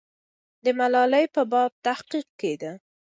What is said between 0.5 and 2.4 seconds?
د ملالۍ په باب تحقیق